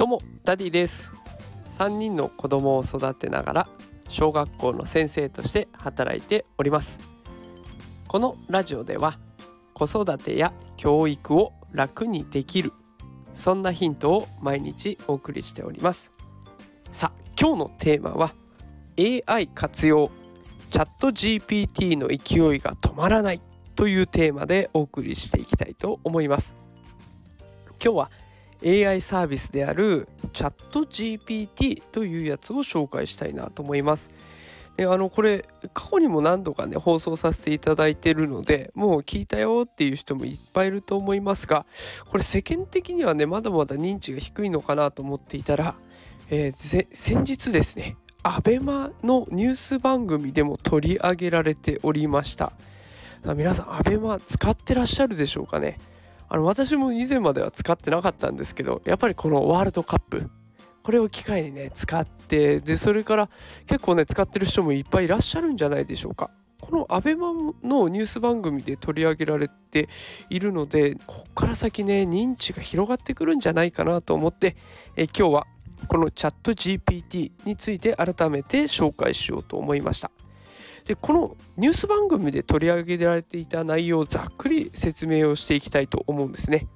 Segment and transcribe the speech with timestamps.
[0.00, 1.12] どうもダディです。
[1.78, 3.68] 3人の子供を育てながら
[4.08, 6.98] 小学校の先生として働いております。
[8.08, 9.18] このラジオでは
[9.74, 12.72] 子育てや教育を楽にできる
[13.34, 16.10] そんなヒントを毎日お送りしております。
[16.92, 18.32] さあ今日のテーマは
[18.98, 20.10] AI 活用
[20.70, 23.40] チャット GPT の勢いが止まらない
[23.76, 26.54] というテーマでお送りしていきたいと思います。
[27.84, 28.10] 今日は
[28.64, 34.10] AI サービスであるチャット GPT というやつを紹介したいなと思います。
[34.76, 41.66] であのこれ過去にも何度かね放送させていただいてるのでもう聞いたよっていう人もいっぱいいると思いますが
[42.08, 45.74] これ世間的にはねまだまだ認知が低いのかなと思っていたら、
[46.30, 52.52] えー、先日ですね ABEMA のニュース番組でも取り上げられておりました。
[53.24, 55.78] 皆さん ABEMA 使ってらっしゃるでしょうかね？
[56.30, 60.30] あの私も以前までは使ってなかったんですけどやっぱりこのワールドカップ
[60.84, 63.28] これを機会にね使ってでそれから
[63.66, 66.30] 結構ね使ってる人もいっぱいいらっしゃるんじゃないでしょうか。
[66.60, 69.88] この ABEMA のニュース番組で取り上げられて
[70.28, 74.56] いるのでこっから先ね認知が広がってくるんじゃないかなと思って
[74.94, 75.46] え今日は
[75.88, 80.10] このチャット GPT について改めて紹介しようと思いました。
[80.86, 86.66] でこのニュース番組で取り上げられていた内容をざっくり説明をしていきたいと思うんですね。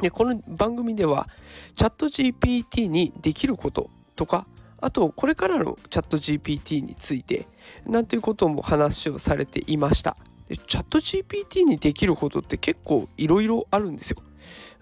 [0.00, 1.28] でこの番組では
[1.76, 4.46] チャット GPT にできることとか
[4.80, 7.46] あとこれからのチャット GPT について
[7.84, 10.16] なんていうことも話をされていました。
[10.46, 14.22] でチャット GPT にできることって結構いろいろあるんですよ。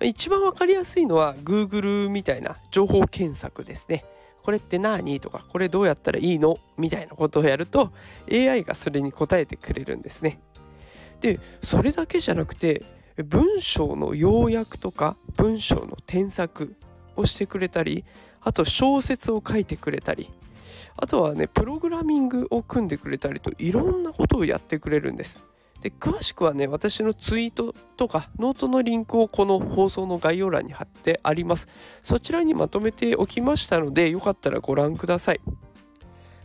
[0.03, 4.05] 一番わかりやすいのは Google みたいな情報検索ですね。
[4.47, 5.19] これって何？
[5.19, 6.57] とかこれどうやったらいいの？
[6.79, 7.93] みたいなことをやると
[8.31, 10.39] AI がそれに答えてくれるんですね。
[11.21, 12.85] でそれだけじゃなくて
[13.17, 16.77] 文章の要約とか文章の添削
[17.17, 18.05] をしてくれたり
[18.41, 20.31] あと小説を書いてくれたり
[20.97, 25.43] あとはねプログラミングを組んでくれたりといろんなことをやってくれるんです。
[25.87, 31.69] で詳しくはね私のツイートとかノートのリンクをこの放送の概要欄に貼ってあります。
[32.03, 35.41] そちらにまとめておきましたのでよかったらご覧ください。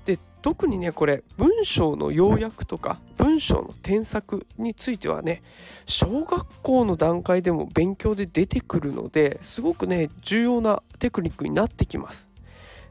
[0.06, 5.42] で特にねこれ文章の要約とか文章の添削についてはね
[5.88, 12.30] 小学校の段階でも勉強で出てくるのですごくね重要なテクニックになってきます。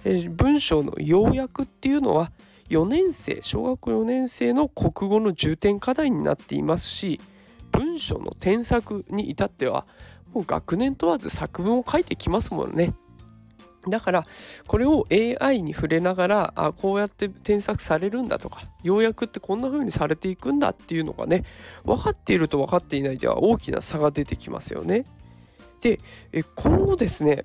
[0.05, 2.33] え文章の要約っていうのは
[2.71, 7.21] 4年生小学校4年生の国語の重点課題になっていますし
[7.73, 9.87] 文章の添削に至っては
[10.33, 12.95] もう学年問わず作文を書いてきますもんね。
[13.89, 14.27] だから
[14.67, 21.45] これを AI に触れながらあこうやって添削されるんだとか要約ってこんな風にされていくんだっていうのがね
[21.85, 25.07] 分かっていると分かっていないでは大きな差が出てきますよね。
[25.81, 25.99] で
[26.57, 27.43] 今後ですね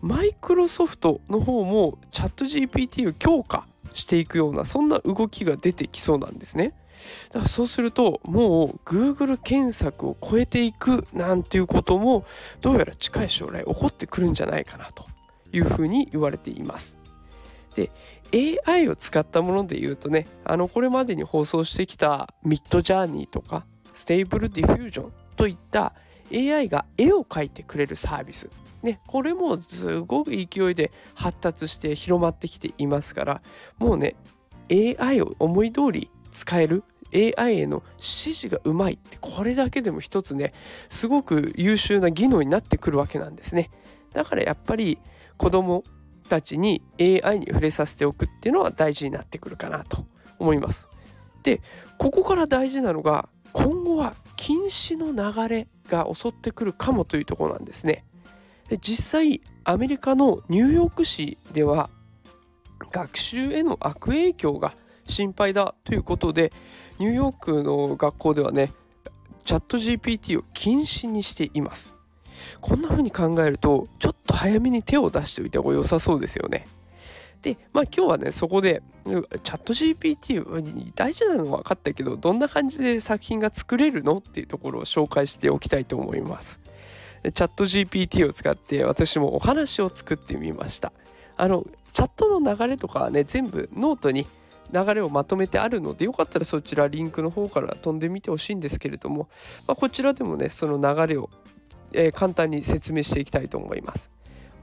[0.00, 3.66] マイクロソフトの方もチャット GPT を強化
[3.96, 6.74] していくようなそんな動きが出てきそうなんですね。
[7.28, 12.24] だからそうするともう Google 検索を超えていくなんていうことも
[12.60, 15.06] どうやら近い将来起こってくるんじゃないかなと
[15.52, 16.96] いうふうに言われています。
[17.74, 17.90] で
[18.66, 25.94] AI を使ったもので言うとねあのこれまでに放送してきたミッドジャーニーとかステーブルディフュージョンといった
[26.32, 28.48] AI が絵を描いてくれるサービス。
[28.82, 33.42] ね、これもすごく勢いで発達して広まってきていますから
[33.78, 34.14] もうね
[34.70, 40.52] AI を思い通り使える AI への指示がうまいってこれだけでも一つね
[40.88, 43.70] すごく優秀な技能になってくるわけなんですね。
[44.12, 44.98] だからやっぱり
[45.36, 45.84] 子供
[46.28, 50.06] たちに AI に触れさせておくっていうのは大事になってくるかなと
[50.38, 50.88] 思います。
[51.42, 51.60] で
[51.98, 54.14] ここから大事なのが今後は
[54.46, 58.04] 禁止の流れが襲ってくるかもというところなんですね。
[58.68, 61.90] で実際アメリカのニューヨーク市では
[62.92, 66.52] 学習への悪影響が心配だということで
[67.00, 68.70] ニューヨークの学校ではね
[69.44, 71.96] チャット GPT を禁止にしています。
[72.60, 76.68] こんな風に考えるとちょっと早めに手を出しておいた方が良さそうですよね。
[77.46, 84.18] でまあ今日はねそこでチャット GPT 大事なのは分かったけどどんな感じで作品が作れるの？
[84.18, 86.58] っていうところを紹介しておきたいと思います。
[87.22, 90.92] チャット GPT を使って私もお話を作ってみました。
[91.36, 94.26] あのチャットの流れとかはね全部ノートに
[94.72, 99.28] 流れをまとめてあるのでよかったらそちらリンクの方から飛んでみてほしいんですけれども、
[99.68, 101.30] まあ、こちらでもねその流れを、
[101.92, 104.15] えー、簡単に説明していきたいと思います。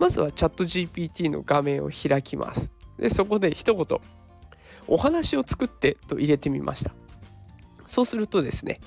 [0.04, 2.72] まずはチャット GPT の画面を開きます。
[3.00, 4.00] でそこで一言
[4.86, 6.92] お話を作ってと入れてみました。
[7.88, 8.82] そうするとですね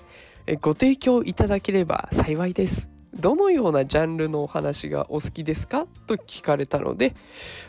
[0.61, 2.91] ご提供いただければ幸いです。
[3.15, 5.87] どのようなジャンルのお話がお好きですか？
[6.07, 7.15] と聞かれたので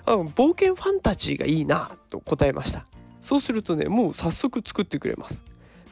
[0.06, 2.86] あ冒険ファンタジーがいいなと答えました。
[3.22, 5.42] そうするとねもう早速作ってくれます。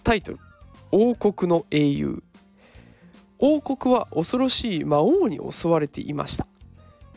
[0.04, 0.40] タイトル
[0.92, 2.22] 「王国の英雄」
[3.40, 6.48] 王国は恐ろしい魔王に襲われていました。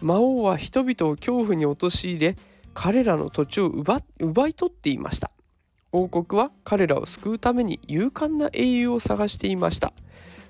[0.01, 2.37] 魔王は人々を恐怖に陥れ
[2.75, 5.31] 彼らの土地を奪奪い取っていました。
[5.91, 9.93] 王国は彼らを救うために勇敢な英雄を探していました。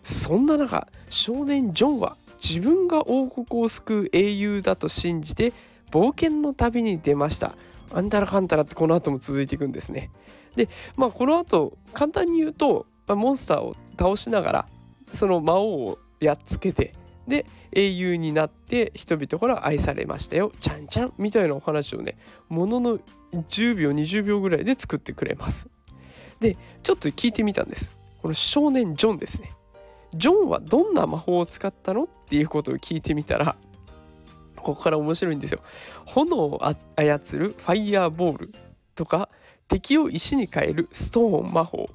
[0.03, 5.53] そんな中少年ジョンは自分が王国を救う英雄だと信じて
[5.91, 7.55] 冒険の旅に出ました。
[7.93, 10.11] あんたらかんたらってこの後も続いていくんですね。
[10.57, 14.69] でまあこの後簡単に言うと、まあ、モンスターを倒しながら
[15.13, 16.95] その魔王をやっつけて
[17.29, 20.53] で英雄になって人々から愛されましたよ。
[20.61, 22.17] ちゃんちゃんみたいなお話をね
[22.49, 22.99] ものの
[23.33, 25.69] 10秒20秒ぐらいで作ってくれます。
[26.41, 27.97] でちょっと聞いてみたんです。
[28.23, 29.53] この少年ジョンですね。
[30.15, 33.57] ジョンはどんな魔法を使ったのっていうことを聞いてみたら
[34.57, 35.61] ここから面白いんですよ。
[36.07, 36.61] 炎を
[36.97, 38.55] 操るファイヤーボール
[38.95, 39.29] とか
[39.69, 41.89] 敵を石に変えるストーン魔法。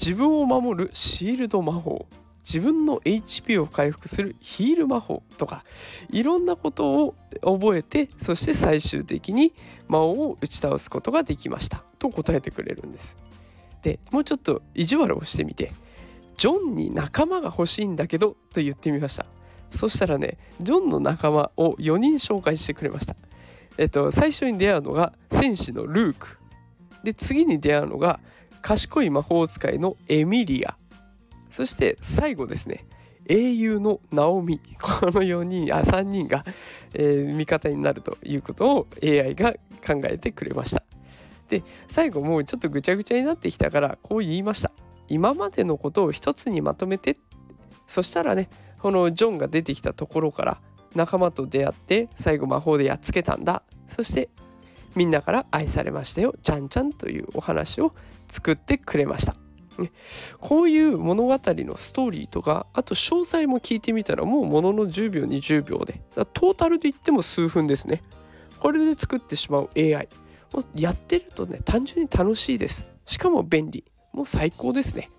[0.00, 2.06] 自分を守るシールド魔法。
[2.44, 5.64] 自分の HP を回復するヒール魔法とか
[6.10, 9.54] いろんなことを覚えてそして最終的に
[9.88, 11.84] 魔王を打ち倒すことができました。
[11.98, 13.16] と答えてくれるんです。
[13.82, 15.72] でもうちょっと意地悪をしてみて
[16.36, 19.26] ジョンに仲間が欲しいんだけどと言ってみました。
[19.70, 23.14] そしたらねジョンの仲間を4人紹介してくれました。
[23.78, 26.38] えっと最初に出会うのが戦士のルーク。
[27.04, 28.20] で次に出会うのが
[28.60, 30.76] 賢い魔法使いのエミリア。
[31.52, 32.86] そして最後ですね。
[33.26, 34.58] 英雄のナオミ。
[34.80, 36.44] この4人あ3人が、
[36.94, 39.52] えー、味方になるということを AI が
[39.86, 40.82] 考えてくれました。
[41.50, 44.72] で最後もうちょっとぐちゃぐちゃになってきたからこう言いました。
[45.08, 47.16] 今までのことを一つにまとめて。
[47.86, 48.48] そしたらね
[48.80, 50.60] このジョンが出てきたところから
[50.94, 53.62] 仲間と出会って最後魔法でやっつけたんだ。
[53.88, 54.30] そして
[54.96, 56.34] みんなから愛されましたよ。
[56.42, 57.92] ちゃんちゃんというお話を
[58.28, 59.41] 作ってくれました。
[60.40, 66.00] こういう物語のストーリーとかあと詳細も聞いてみたらもうものの10秒20秒で。
[66.32, 68.02] トータルで言っても数分ですね。
[68.60, 70.08] これで作ってしまう AI
[70.74, 72.86] やってるとね単純に楽しいです。
[73.06, 73.84] しかも便利。
[74.12, 75.10] もう最高ですね。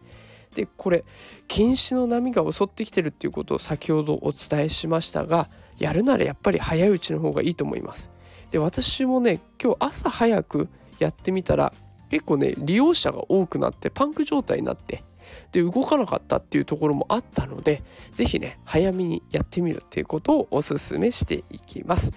[0.56, 1.04] でこれ
[1.48, 8.10] 禁止の波が襲ってきてるっていうことを先ほどお伝えしましたがやるならやっぱり早いうちの方がいいと思います。
[8.52, 10.70] で私もね今日朝早く
[11.00, 11.74] やってみたら
[12.14, 15.02] 結構ね利用者が多くなってパンク状態になって
[15.52, 17.82] で動かなかったっていうところもあったので
[18.12, 22.12] 是非ね早めにやってみるっていうことをおすすめしていきます。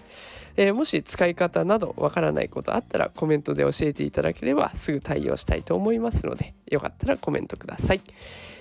[0.59, 8.03] えー、もし使い方などわからないことあったらコメントで教えていただければすぐ対応したいと思いますのでよかったらコメントください。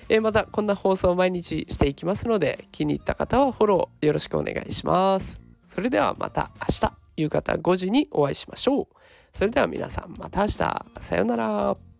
[0.08, 5.38] えー、またこんな放送を毎日していきますので気に入った方はフォローよろしくお願いします。
[5.66, 8.95] それではまた明日夕方5時にお会いしましょう。
[9.36, 11.95] それでは皆さんまた明日さようなら。